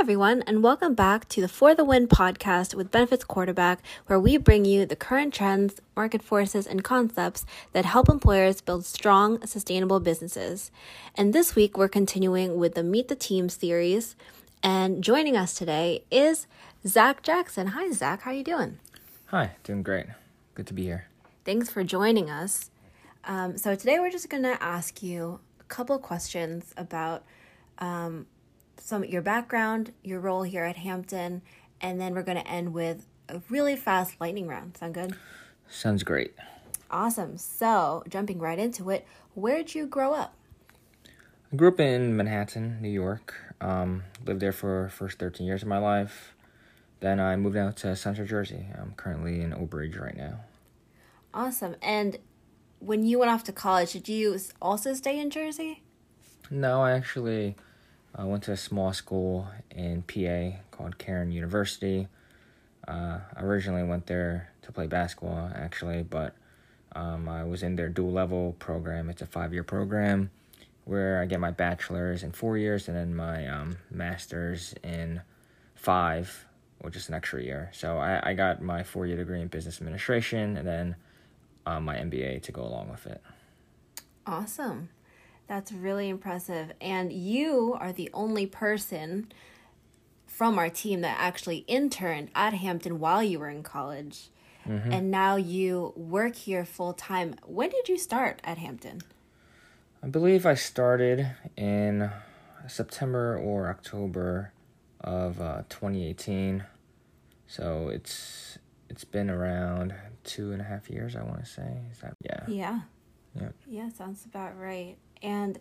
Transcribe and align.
everyone, 0.00 0.42
and 0.46 0.62
welcome 0.62 0.94
back 0.94 1.28
to 1.28 1.42
the 1.42 1.46
For 1.46 1.74
the 1.74 1.84
Win 1.84 2.08
podcast 2.08 2.74
with 2.74 2.90
Benefits 2.90 3.22
Quarterback, 3.22 3.80
where 4.06 4.18
we 4.18 4.38
bring 4.38 4.64
you 4.64 4.86
the 4.86 4.96
current 4.96 5.34
trends, 5.34 5.78
market 5.94 6.22
forces, 6.22 6.66
and 6.66 6.82
concepts 6.82 7.44
that 7.74 7.84
help 7.84 8.08
employers 8.08 8.62
build 8.62 8.86
strong, 8.86 9.46
sustainable 9.46 10.00
businesses. 10.00 10.70
And 11.14 11.34
this 11.34 11.54
week, 11.54 11.76
we're 11.76 11.86
continuing 11.86 12.56
with 12.56 12.76
the 12.76 12.82
Meet 12.82 13.08
the 13.08 13.14
Team 13.14 13.50
series. 13.50 14.16
And 14.62 15.04
joining 15.04 15.36
us 15.36 15.52
today 15.52 16.02
is 16.10 16.46
Zach 16.86 17.22
Jackson. 17.22 17.66
Hi, 17.66 17.90
Zach. 17.92 18.22
How 18.22 18.30
are 18.30 18.34
you 18.34 18.42
doing? 18.42 18.78
Hi, 19.26 19.50
doing 19.64 19.82
great. 19.82 20.06
Good 20.54 20.66
to 20.68 20.72
be 20.72 20.84
here. 20.84 21.08
Thanks 21.44 21.68
for 21.68 21.84
joining 21.84 22.30
us. 22.30 22.70
Um, 23.24 23.58
so 23.58 23.74
today, 23.74 24.00
we're 24.00 24.10
just 24.10 24.30
going 24.30 24.44
to 24.44 24.62
ask 24.62 25.02
you 25.02 25.40
a 25.60 25.64
couple 25.64 25.98
questions 25.98 26.72
about. 26.78 27.22
Um, 27.76 28.24
some 28.80 29.04
your 29.04 29.22
background, 29.22 29.92
your 30.02 30.20
role 30.20 30.42
here 30.42 30.64
at 30.64 30.76
Hampton, 30.76 31.42
and 31.80 32.00
then 32.00 32.14
we're 32.14 32.22
going 32.22 32.38
to 32.38 32.48
end 32.48 32.72
with 32.74 33.06
a 33.28 33.40
really 33.48 33.76
fast 33.76 34.20
lightning 34.20 34.46
round. 34.46 34.76
Sound 34.76 34.94
good? 34.94 35.16
Sounds 35.68 36.02
great. 36.02 36.34
Awesome. 36.90 37.36
So, 37.36 38.02
jumping 38.08 38.38
right 38.38 38.58
into 38.58 38.90
it, 38.90 39.06
where'd 39.34 39.74
you 39.74 39.86
grow 39.86 40.14
up? 40.14 40.34
I 41.52 41.56
grew 41.56 41.68
up 41.68 41.80
in 41.80 42.16
Manhattan, 42.16 42.78
New 42.80 42.88
York. 42.90 43.34
Um, 43.60 44.04
lived 44.24 44.40
there 44.40 44.52
for 44.52 44.88
first 44.88 45.18
13 45.18 45.46
years 45.46 45.62
of 45.62 45.68
my 45.68 45.78
life. 45.78 46.34
Then 47.00 47.18
I 47.18 47.36
moved 47.36 47.56
out 47.56 47.76
to 47.78 47.96
Central 47.96 48.26
Jersey. 48.26 48.66
I'm 48.78 48.92
currently 48.96 49.40
in 49.40 49.54
Oak 49.54 49.74
right 49.74 50.16
now. 50.16 50.40
Awesome. 51.32 51.76
And 51.80 52.18
when 52.78 53.04
you 53.04 53.18
went 53.18 53.30
off 53.30 53.44
to 53.44 53.52
college, 53.52 53.92
did 53.92 54.08
you 54.08 54.38
also 54.60 54.94
stay 54.94 55.18
in 55.18 55.30
Jersey? 55.30 55.82
No, 56.50 56.82
I 56.82 56.92
actually 56.92 57.56
I 58.14 58.24
went 58.24 58.42
to 58.44 58.52
a 58.52 58.56
small 58.56 58.92
school 58.92 59.48
in 59.70 60.02
PA 60.02 60.58
called 60.70 60.98
Cairn 60.98 61.30
University. 61.30 62.08
Uh, 62.86 63.18
I 63.36 63.42
originally 63.42 63.84
went 63.84 64.06
there 64.06 64.50
to 64.62 64.72
play 64.72 64.86
basketball, 64.86 65.50
actually, 65.54 66.02
but 66.02 66.34
um, 66.92 67.28
I 67.28 67.44
was 67.44 67.62
in 67.62 67.76
their 67.76 67.88
dual 67.88 68.12
level 68.12 68.56
program. 68.58 69.10
It's 69.10 69.22
a 69.22 69.26
five 69.26 69.52
year 69.52 69.62
program 69.62 70.30
where 70.84 71.20
I 71.20 71.26
get 71.26 71.38
my 71.40 71.52
bachelor's 71.52 72.22
in 72.22 72.32
four 72.32 72.58
years 72.58 72.88
and 72.88 72.96
then 72.96 73.14
my 73.14 73.46
um, 73.46 73.76
master's 73.90 74.74
in 74.82 75.22
five, 75.76 76.46
which 76.80 76.96
is 76.96 77.08
an 77.08 77.14
extra 77.14 77.42
year. 77.42 77.70
So 77.72 77.98
I, 77.98 78.30
I 78.30 78.34
got 78.34 78.60
my 78.60 78.82
four 78.82 79.06
year 79.06 79.16
degree 79.16 79.40
in 79.40 79.48
business 79.48 79.80
administration 79.80 80.56
and 80.56 80.66
then 80.66 80.96
uh, 81.64 81.78
my 81.78 81.96
MBA 81.96 82.42
to 82.42 82.52
go 82.52 82.62
along 82.62 82.90
with 82.90 83.06
it. 83.06 83.20
Awesome. 84.26 84.88
That's 85.50 85.72
really 85.72 86.08
impressive. 86.08 86.70
And 86.80 87.12
you 87.12 87.76
are 87.80 87.90
the 87.90 88.08
only 88.14 88.46
person 88.46 89.32
from 90.24 90.60
our 90.60 90.70
team 90.70 91.00
that 91.00 91.16
actually 91.18 91.64
interned 91.66 92.30
at 92.36 92.54
Hampton 92.54 93.00
while 93.00 93.20
you 93.20 93.40
were 93.40 93.48
in 93.48 93.64
college. 93.64 94.28
Mm-hmm. 94.64 94.92
And 94.92 95.10
now 95.10 95.34
you 95.34 95.92
work 95.96 96.36
here 96.36 96.64
full 96.64 96.92
time. 96.92 97.34
When 97.44 97.68
did 97.68 97.88
you 97.88 97.98
start 97.98 98.40
at 98.44 98.58
Hampton? 98.58 99.00
I 100.04 100.06
believe 100.06 100.46
I 100.46 100.54
started 100.54 101.26
in 101.56 102.12
September 102.68 103.36
or 103.36 103.68
October 103.70 104.52
of 105.00 105.40
uh, 105.40 105.62
2018. 105.68 106.62
So 107.48 107.88
it's 107.88 108.56
it's 108.88 109.02
been 109.02 109.28
around 109.28 109.94
two 110.22 110.52
and 110.52 110.60
a 110.60 110.64
half 110.64 110.88
years. 110.88 111.16
I 111.16 111.24
want 111.24 111.44
to 111.44 111.50
say 111.50 111.80
is 111.90 111.98
that 112.02 112.14
yeah 112.22 112.44
yeah 112.46 112.80
yeah 113.34 113.48
yeah 113.66 113.88
sounds 113.88 114.24
about 114.24 114.56
right. 114.56 114.96
And 115.22 115.58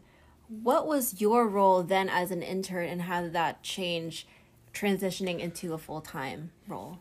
what 0.48 0.88
was 0.88 1.22
your 1.22 1.48
role 1.48 1.84
then 1.84 2.10
as 2.10 2.32
an 2.32 2.42
intern, 2.42 2.88
and 2.88 3.04
how 3.04 3.22
did 3.22 3.34
that 3.34 3.62
change 3.64 4.28
transitioning 4.74 5.40
into 5.40 5.74
a 5.74 5.78
full 5.78 6.02
time 6.02 6.52
role? 6.68 7.00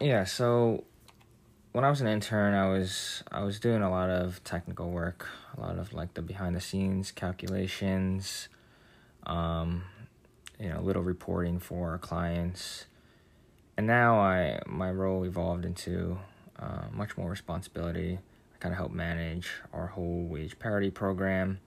Yeah, 0.00 0.24
so 0.24 0.84
when 1.72 1.84
I 1.84 1.90
was 1.90 2.00
an 2.00 2.06
intern, 2.06 2.54
I 2.54 2.68
was 2.68 3.24
I 3.32 3.42
was 3.42 3.58
doing 3.58 3.82
a 3.82 3.90
lot 3.90 4.10
of 4.10 4.44
technical 4.44 4.90
work, 4.90 5.28
a 5.56 5.60
lot 5.60 5.78
of 5.78 5.92
like 5.92 6.14
the 6.14 6.22
behind 6.22 6.54
the 6.54 6.60
scenes 6.60 7.10
calculations, 7.10 8.48
um, 9.26 9.84
you 10.60 10.68
know, 10.68 10.80
little 10.80 11.02
reporting 11.02 11.58
for 11.58 11.90
our 11.90 11.98
clients. 11.98 12.86
And 13.76 13.86
now 13.86 14.18
I 14.18 14.60
my 14.66 14.90
role 14.90 15.24
evolved 15.24 15.64
into 15.64 16.18
uh, 16.58 16.86
much 16.92 17.16
more 17.16 17.30
responsibility. 17.30 18.18
I 18.54 18.58
kind 18.58 18.72
of 18.72 18.78
help 18.78 18.92
manage 18.92 19.48
our 19.72 19.86
whole 19.86 20.24
wage 20.24 20.58
parity 20.58 20.90
program 20.90 21.60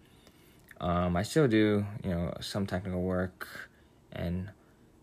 um, 0.82 1.16
I 1.16 1.22
still 1.22 1.48
do, 1.48 1.86
you 2.04 2.10
know, 2.10 2.34
some 2.42 2.66
technical 2.66 3.02
work 3.02 3.48
and 4.12 4.50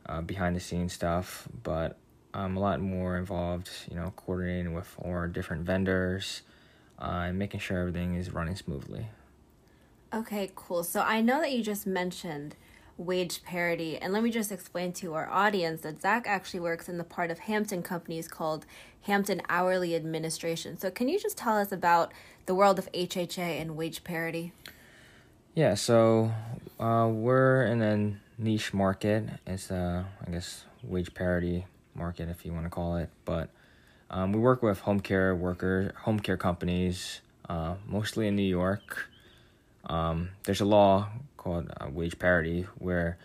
uh, 0.07 0.21
behind 0.21 0.57
the 0.57 0.61
scenes 0.61 0.93
stuff, 0.93 1.49
but 1.63 1.97
I'm 2.35 2.57
a 2.57 2.61
lot 2.61 2.81
more 2.81 3.17
involved, 3.17 3.71
you 3.89 3.97
know, 3.97 4.13
coordinating 4.17 4.75
with 4.75 4.93
our 5.05 5.29
different 5.29 5.63
vendors 5.63 6.43
uh, 6.99 7.27
and 7.29 7.39
making 7.39 7.61
sure 7.61 7.79
everything 7.79 8.17
is 8.17 8.33
running 8.33 8.57
smoothly. 8.57 9.07
Okay, 10.13 10.51
cool. 10.57 10.83
So 10.83 11.01
I 11.01 11.21
know 11.21 11.41
that 11.41 11.53
you 11.53 11.63
just 11.63 11.87
mentioned 11.87 12.57
wage 12.97 13.45
parity, 13.45 13.97
and 13.99 14.13
let 14.13 14.25
me 14.25 14.31
just 14.33 14.51
explain 14.51 14.93
to 14.93 15.15
our 15.15 15.31
audience 15.31 15.83
that 15.83 16.03
Zach 16.03 16.27
actually 16.27 16.59
works 16.59 16.89
in 16.89 16.99
the 16.99 17.05
part 17.05 17.31
of 17.31 17.41
Hampton 17.41 17.85
companies 17.85 18.27
called 18.27 18.67
Hampton 19.03 19.43
Hourly 19.49 19.95
Administration. 19.95 20.77
So 20.77 20.91
can 20.91 21.09
you 21.09 21.21
just 21.21 21.37
tell 21.37 21.57
us 21.57 21.71
about 21.71 22.13
the 22.47 22.55
world 22.55 22.81
of 22.81 22.91
HHA 22.91 23.61
and 23.61 23.77
wage 23.77 24.03
parity? 24.03 24.53
Yeah, 25.59 25.75
so 25.75 26.33
uh, 26.79 27.11
we're 27.11 27.67
in 27.67 27.83
a 27.83 28.41
niche 28.41 28.73
market. 28.73 29.25
It's 29.45 29.73
a, 29.73 30.07
I 30.25 30.31
guess, 30.31 30.65
wage 30.85 31.13
parity 31.15 31.67
market, 31.97 32.29
if 32.29 32.47
you 32.47 32.53
want 32.53 32.67
to 32.67 32.71
call 32.71 32.95
it. 32.95 33.11
But 33.25 33.51
um, 34.09 34.33
we 34.33 34.39
work 34.39 34.63
with 34.63 34.79
home 34.79 35.01
care 35.01 35.35
workers, 35.35 35.91
home 36.03 36.21
care 36.21 36.37
companies, 36.37 37.23
uh, 37.49 37.75
mostly 37.89 38.29
in 38.29 38.37
New 38.37 38.49
York. 38.49 39.09
Um, 39.87 40.29
there's 40.45 40.61
a 40.61 40.65
law 40.65 41.09
called 41.37 41.73
uh, 41.81 41.89
wage 41.91 42.21
parity 42.21 42.69
where 42.79 43.19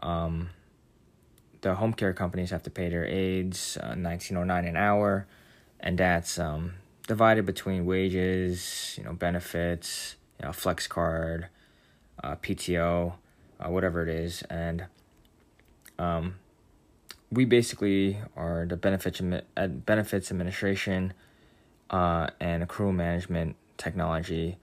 um, 0.00 0.50
the 1.62 1.74
home 1.74 1.92
care 1.92 2.12
companies 2.12 2.50
have 2.50 2.62
to 2.62 2.70
pay 2.70 2.88
their 2.88 3.04
aides 3.04 3.78
uh, 3.78 3.98
1909 3.98 4.64
an 4.64 4.76
hour, 4.76 5.26
and 5.80 5.98
that's 5.98 6.38
um, 6.38 6.74
divided 7.08 7.44
between 7.44 7.84
wages, 7.84 8.94
you 8.96 9.02
know, 9.02 9.12
benefits, 9.12 10.14
you 10.38 10.46
know, 10.46 10.52
flex 10.52 10.86
card, 10.86 11.48
uh, 12.22 12.36
PTO, 12.36 13.14
uh, 13.60 13.70
whatever 13.70 14.02
it 14.02 14.08
is, 14.08 14.42
and 14.42 14.86
um, 15.98 16.36
we 17.30 17.44
basically 17.44 18.18
are 18.36 18.66
the 18.66 18.76
benefits 18.76 19.20
benefits 19.86 20.30
administration 20.30 21.12
uh, 21.90 22.28
and 22.40 22.66
accrual 22.66 22.94
management 22.94 23.56
technology 23.76 24.56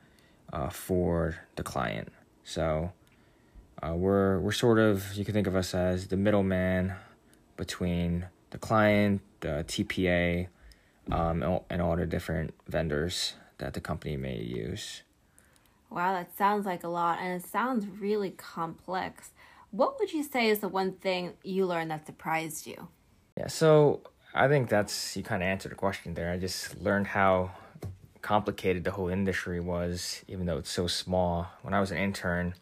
uh, 0.54 0.70
for 0.70 1.38
the 1.56 1.64
client. 1.64 2.12
So 2.44 2.92
uh, 3.82 3.94
we're 3.96 4.40
we're 4.40 4.52
sort 4.52 4.80
of 4.80 5.14
you 5.16 5.26
can 5.26 5.34
think 5.34 5.48
of 5.48 5.56
us 5.56 5.74
as 5.74 6.08
the 6.08 6.18
middleman 6.18 6.94
between 7.58 8.28
the 8.52 8.58
client, 8.58 9.22
the 9.40 9.66
TPA, 9.68 10.48
um, 11.12 11.62
and 11.70 11.82
all 11.82 11.96
the 11.96 12.06
different 12.06 12.54
vendors 12.68 13.34
that 13.58 13.74
the 13.74 13.82
company 13.82 14.18
may 14.18 14.38
use. 14.38 15.04
Wow, 15.92 16.14
that 16.14 16.36
sounds 16.38 16.66
like 16.66 16.86
a 16.86 16.88
lot 16.88 17.20
and 17.20 17.42
it 17.42 17.46
sounds 17.46 17.86
really 17.86 18.32
complex. 18.32 19.32
What 19.72 20.00
would 20.00 20.14
you 20.14 20.24
say 20.24 20.50
is 20.50 20.60
the 20.60 20.70
one 20.70 20.94
thing 20.94 21.34
you 21.44 21.66
learned 21.66 21.92
that 21.92 22.06
surprised 22.06 22.66
you? 22.66 22.88
Yeah, 23.38 23.48
so 23.48 24.00
I 24.34 24.48
think 24.48 24.70
that's 24.70 25.18
you 25.18 25.24
kind 25.24 25.44
of 25.44 25.48
answered 25.48 25.74
the 25.74 25.76
question 25.76 26.14
there. 26.14 26.32
I 26.32 26.38
just 26.38 26.80
learned 26.80 27.08
how 27.08 27.52
complicated 28.22 28.86
the 28.86 28.92
whole 28.92 29.10
industry 29.10 29.60
was, 29.60 30.24
even 30.30 30.46
though 30.46 30.58
it's 30.60 30.70
so 30.70 30.88
small. 30.88 31.48
When 31.62 31.74
I 31.74 31.82
was 31.82 31.92
an 31.92 31.98
intern, 31.98 32.54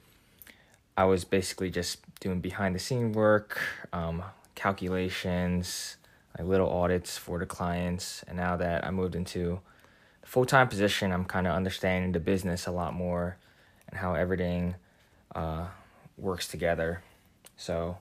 I 0.98 1.06
was 1.06 1.24
basically 1.24 1.70
just 1.70 2.00
doing 2.20 2.40
behind 2.40 2.74
the 2.74 2.80
scene 2.80 3.12
work, 3.12 3.60
um, 3.94 4.24
calculations, 4.56 5.98
like 6.38 6.48
little 6.48 6.70
audits 6.70 7.18
for 7.18 7.38
the 7.38 7.46
clients. 7.46 8.24
And 8.28 8.38
now 8.38 8.58
that 8.58 8.86
I 8.86 8.90
moved 8.90 9.16
into 9.16 9.62
full 10.30 10.46
time 10.46 10.68
position, 10.68 11.12
I'm 11.12 11.26
kind 11.26 11.48
of 11.48 11.56
understanding 11.56 12.12
the 12.12 12.20
business 12.20 12.68
a 12.68 12.72
lot 12.72 12.94
more 12.94 13.38
and 13.88 14.00
how 14.00 14.14
everything 14.14 14.76
uh, 15.34 15.66
works 16.18 16.48
together. 16.48 17.02
So 17.58 17.98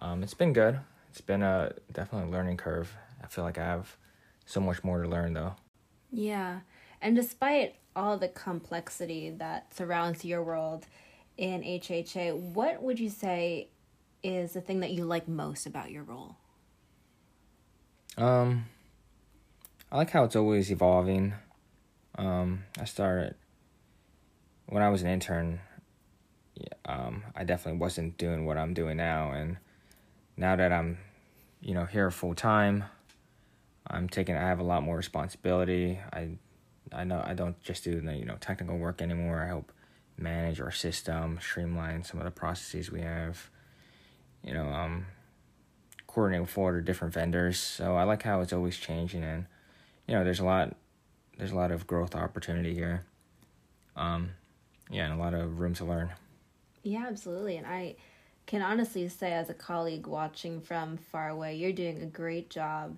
um, 0.00 0.22
it's 0.22 0.32
been 0.32 0.52
good. 0.52 0.78
It's 1.10 1.20
been 1.20 1.42
a 1.42 1.72
definitely 1.92 2.28
a 2.28 2.30
learning 2.30 2.56
curve. 2.58 2.94
I 3.20 3.26
feel 3.26 3.42
like 3.42 3.58
I 3.58 3.64
have 3.64 3.96
so 4.46 4.60
much 4.60 4.84
more 4.84 5.02
to 5.02 5.08
learn 5.08 5.34
though. 5.34 5.56
Yeah, 6.12 6.60
and 7.00 7.16
despite 7.16 7.74
all 7.96 8.16
the 8.16 8.28
complexity 8.28 9.30
that 9.30 9.74
surrounds 9.74 10.24
your 10.24 10.42
world 10.42 10.86
in 11.36 11.62
HHA, 11.62 12.36
what 12.36 12.80
would 12.80 13.00
you 13.00 13.08
say 13.08 13.66
is 14.22 14.52
the 14.52 14.60
thing 14.60 14.80
that 14.80 14.92
you 14.92 15.04
like 15.04 15.26
most 15.26 15.66
about 15.66 15.90
your 15.90 16.04
role? 16.04 16.36
Um, 18.16 18.66
I 19.90 19.96
like 19.96 20.10
how 20.10 20.22
it's 20.22 20.36
always 20.36 20.70
evolving. 20.70 21.34
Um, 22.16 22.64
I 22.78 22.84
started 22.84 23.34
when 24.66 24.82
I 24.82 24.90
was 24.90 25.02
an 25.02 25.08
intern. 25.08 25.60
Um, 26.84 27.24
I 27.34 27.44
definitely 27.44 27.80
wasn't 27.80 28.18
doing 28.18 28.44
what 28.44 28.58
I'm 28.58 28.74
doing 28.74 28.96
now, 28.98 29.32
and 29.32 29.56
now 30.36 30.56
that 30.56 30.72
I'm, 30.72 30.98
you 31.60 31.74
know, 31.74 31.86
here 31.86 32.10
full 32.10 32.34
time, 32.34 32.84
I'm 33.86 34.08
taking. 34.08 34.36
I 34.36 34.40
have 34.40 34.60
a 34.60 34.64
lot 34.64 34.82
more 34.82 34.96
responsibility. 34.96 35.98
I, 36.12 36.30
I 36.92 37.04
know 37.04 37.22
I 37.24 37.34
don't 37.34 37.60
just 37.62 37.84
do 37.84 38.00
the 38.00 38.14
you 38.14 38.24
know 38.24 38.36
technical 38.40 38.78
work 38.78 39.02
anymore. 39.02 39.42
I 39.42 39.46
help 39.46 39.72
manage 40.18 40.60
our 40.60 40.70
system, 40.70 41.38
streamline 41.40 42.04
some 42.04 42.20
of 42.20 42.24
the 42.24 42.30
processes 42.30 42.90
we 42.90 43.00
have. 43.00 43.50
You 44.44 44.54
know, 44.54 44.68
um, 44.68 45.06
coordinate 46.06 46.42
with 46.42 46.50
four 46.50 46.80
different 46.80 47.14
vendors. 47.14 47.58
So 47.58 47.96
I 47.96 48.04
like 48.04 48.22
how 48.22 48.40
it's 48.40 48.52
always 48.52 48.76
changing, 48.76 49.24
and 49.24 49.46
you 50.06 50.14
know, 50.14 50.24
there's 50.24 50.40
a 50.40 50.44
lot, 50.44 50.76
there's 51.38 51.52
a 51.52 51.56
lot 51.56 51.70
of 51.70 51.86
growth 51.86 52.14
opportunity 52.14 52.74
here. 52.74 53.04
Um, 53.96 54.30
yeah, 54.90 55.04
and 55.04 55.14
a 55.14 55.22
lot 55.22 55.34
of 55.34 55.58
room 55.58 55.74
to 55.74 55.84
learn. 55.84 56.12
Yeah, 56.82 57.06
absolutely, 57.06 57.56
and 57.56 57.66
I 57.66 57.96
can 58.46 58.62
honestly 58.62 59.08
say, 59.08 59.32
as 59.32 59.50
a 59.50 59.54
colleague 59.54 60.06
watching 60.06 60.60
from 60.60 60.96
far 60.96 61.28
away, 61.28 61.54
you're 61.56 61.72
doing 61.72 62.02
a 62.02 62.06
great 62.06 62.50
job, 62.50 62.96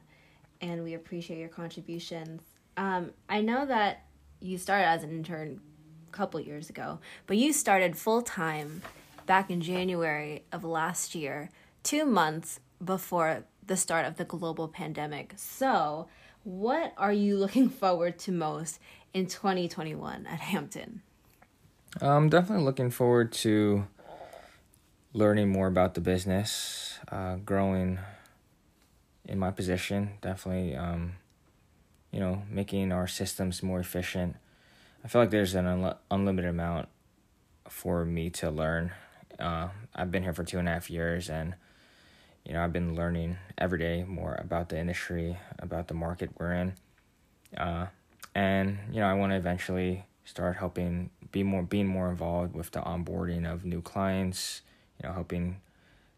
and 0.61 0.83
we 0.83 0.95
appreciate 0.95 1.39
your 1.39 1.49
contributions. 1.49 2.43
Um, 2.77 3.11
I 3.29 3.41
know 3.41 3.67
that 3.67 4.05
you 4.41 4.59
started 4.59 4.87
as 4.87 5.05
an 5.05 5.11
intern 5.11 5.61
a 6.09 6.13
couple 6.13 6.41
years 6.41 6.71
ago, 6.71 6.99
but 7.27 7.37
you 7.37 7.53
started 7.53 7.97
full 7.97 8.23
time 8.23 8.83
back 9.27 9.51
in 9.51 9.61
January 9.61 10.45
of 10.53 10.65
last 10.65 11.15
year, 11.15 11.51
two 11.83 12.05
months 12.05 12.61
before 12.85 13.45
the 13.67 13.77
start 13.77 14.07
of 14.07 14.17
the 14.17 14.25
global 14.25 14.69
pandemic. 14.69 15.35
So, 15.37 16.09
what 16.44 16.93
are 16.96 17.12
you 17.12 17.37
looking 17.37 17.69
forward 17.81 18.19
to 18.20 18.32
most 18.32 18.79
in 19.12 19.26
2021 19.26 20.26
at 20.26 20.41
Hampton? 20.41 21.02
I'm 22.00 22.29
definitely 22.29 22.64
looking 22.64 22.91
forward 22.91 23.32
to 23.32 23.87
learning 25.12 25.49
more 25.49 25.67
about 25.67 25.94
the 25.94 26.00
business, 26.00 26.99
uh, 27.11 27.37
growing 27.37 27.99
in 29.26 29.38
my 29.38 29.50
position. 29.50 30.11
Definitely, 30.20 30.76
um, 30.76 31.14
you 32.11 32.20
know, 32.20 32.43
making 32.50 32.93
our 32.93 33.06
systems 33.06 33.62
more 33.62 33.81
efficient. 33.81 34.37
I 35.05 35.08
feel 35.08 35.23
like 35.23 35.31
there's 35.31 35.55
an 35.55 35.67
un- 35.67 35.94
unlimited 36.11 36.50
amount 36.50 36.88
for 37.69 38.05
me 38.05 38.29
to 38.31 38.50
learn. 38.50 38.93
Uh, 39.38 39.69
I've 39.94 40.11
been 40.11 40.23
here 40.23 40.35
for 40.35 40.44
two 40.44 40.58
and 40.58 40.69
a 40.69 40.73
half 40.73 40.91
years, 40.91 41.31
and 41.31 41.55
you 42.44 42.52
know, 42.52 42.62
I've 42.62 42.73
been 42.73 42.94
learning 42.94 43.38
every 43.56 43.79
day 43.79 44.05
more 44.05 44.35
about 44.35 44.69
the 44.69 44.79
industry, 44.79 45.38
about 45.58 45.88
the 45.88 45.94
market 45.94 46.31
we're 46.38 46.52
in. 46.52 46.75
Uh, 47.56 47.87
and, 48.35 48.79
you 48.93 49.00
know, 49.00 49.06
I 49.06 49.14
want 49.14 49.32
to 49.32 49.37
eventually 49.37 50.05
start 50.25 50.56
helping 50.56 51.11
be 51.32 51.43
more, 51.43 51.62
being 51.62 51.87
more 51.87 52.11
involved 52.11 52.55
with 52.55 52.70
the 52.73 52.81
onboarding 52.81 53.50
of 53.50 53.64
new 53.64 53.81
clients, 53.81 54.62
you 55.02 55.08
know, 55.08 55.14
helping 55.14 55.61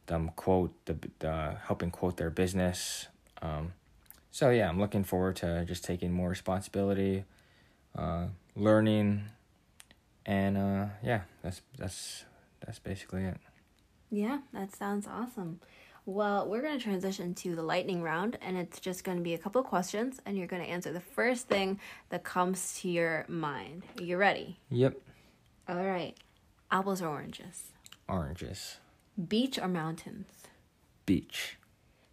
them 0.06 0.30
quote 0.36 0.72
the, 0.86 0.96
the 1.18 1.56
helping 1.64 1.90
quote 1.90 2.16
their 2.16 2.30
business. 2.30 3.06
Um, 3.42 3.72
so 4.30 4.50
yeah, 4.50 4.68
I'm 4.68 4.80
looking 4.80 5.04
forward 5.04 5.36
to 5.36 5.64
just 5.64 5.84
taking 5.84 6.12
more 6.12 6.28
responsibility, 6.28 7.24
uh, 7.96 8.26
learning, 8.54 9.24
and 10.24 10.56
uh, 10.56 10.86
yeah, 11.02 11.22
that's 11.42 11.62
that's 11.78 12.24
that's 12.64 12.78
basically 12.78 13.24
it. 13.24 13.38
Yeah, 14.10 14.40
that 14.52 14.74
sounds 14.74 15.06
awesome. 15.06 15.60
Well, 16.08 16.48
we're 16.48 16.62
going 16.62 16.78
to 16.78 16.82
transition 16.82 17.34
to 17.34 17.56
the 17.56 17.64
lightning 17.64 18.00
round, 18.00 18.38
and 18.40 18.56
it's 18.56 18.78
just 18.78 19.02
going 19.02 19.18
to 19.18 19.24
be 19.24 19.34
a 19.34 19.38
couple 19.38 19.60
of 19.60 19.66
questions, 19.66 20.20
and 20.24 20.38
you're 20.38 20.46
going 20.46 20.62
to 20.62 20.68
answer 20.68 20.92
the 20.92 21.00
first 21.00 21.48
thing 21.48 21.80
that 22.10 22.22
comes 22.22 22.78
to 22.80 22.88
your 22.88 23.24
mind. 23.26 23.82
Are 23.98 24.04
you 24.04 24.16
ready? 24.16 24.60
Yep. 24.70 24.94
All 25.68 25.84
right. 25.84 26.14
Apples 26.70 27.02
or 27.02 27.08
oranges? 27.08 27.72
Oranges. 28.08 28.76
Beach 29.28 29.58
or 29.58 29.66
mountains? 29.66 30.28
Beach. 31.06 31.58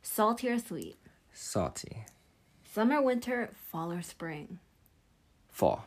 Salty 0.01 0.49
or 0.49 0.57
sweet? 0.57 0.97
Salty. 1.31 2.05
Summer, 2.73 2.99
winter, 2.99 3.51
fall, 3.69 3.91
or 3.91 4.01
spring? 4.01 4.57
Fall. 5.51 5.85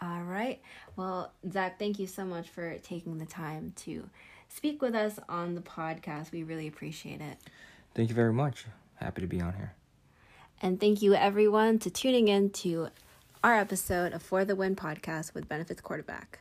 All 0.00 0.22
right. 0.22 0.60
Well, 0.94 1.32
Zach, 1.50 1.80
thank 1.80 1.98
you 1.98 2.06
so 2.06 2.24
much 2.24 2.48
for 2.50 2.78
taking 2.78 3.18
the 3.18 3.26
time 3.26 3.72
to 3.78 4.08
speak 4.48 4.82
with 4.82 4.94
us 4.94 5.18
on 5.28 5.54
the 5.54 5.60
podcast. 5.60 6.32
We 6.32 6.42
really 6.42 6.66
appreciate 6.66 7.20
it. 7.20 7.38
Thank 7.94 8.08
you 8.08 8.14
very 8.14 8.32
much. 8.32 8.66
Happy 8.96 9.20
to 9.20 9.26
be 9.26 9.40
on 9.40 9.54
here. 9.54 9.74
And 10.62 10.80
thank 10.80 11.02
you, 11.02 11.14
everyone, 11.14 11.78
to 11.80 11.90
tuning 11.90 12.28
in 12.28 12.50
to 12.50 12.88
our 13.44 13.54
episode 13.54 14.12
of 14.12 14.22
For 14.22 14.44
the 14.44 14.56
Win 14.56 14.74
podcast 14.74 15.34
with 15.34 15.48
Benefits 15.48 15.80
Quarterback. 15.80 16.40